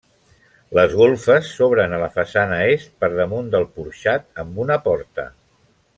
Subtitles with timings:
[0.77, 5.27] Les golfes s'obren a la façana est per damunt del porxat amb una porta.